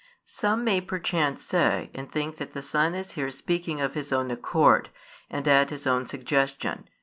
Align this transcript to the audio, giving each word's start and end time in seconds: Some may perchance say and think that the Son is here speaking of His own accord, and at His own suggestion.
Some 0.25 0.63
may 0.63 0.81
perchance 0.81 1.43
say 1.43 1.91
and 1.93 2.11
think 2.11 2.37
that 2.37 2.53
the 2.53 2.63
Son 2.63 2.95
is 2.95 3.11
here 3.11 3.29
speaking 3.29 3.81
of 3.81 3.93
His 3.93 4.11
own 4.11 4.31
accord, 4.31 4.89
and 5.29 5.47
at 5.47 5.69
His 5.69 5.85
own 5.85 6.07
suggestion. 6.07 6.89